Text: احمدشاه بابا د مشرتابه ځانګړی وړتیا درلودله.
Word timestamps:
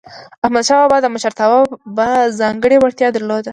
احمدشاه 0.45 0.79
بابا 0.81 0.97
د 1.01 1.05
مشرتابه 1.15 2.09
ځانګړی 2.39 2.77
وړتیا 2.79 3.07
درلودله. 3.11 3.49